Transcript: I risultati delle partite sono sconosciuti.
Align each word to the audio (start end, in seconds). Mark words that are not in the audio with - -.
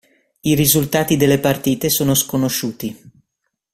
I 0.41 0.55
risultati 0.55 1.15
delle 1.15 1.37
partite 1.37 1.87
sono 1.89 2.15
sconosciuti. 2.15 2.99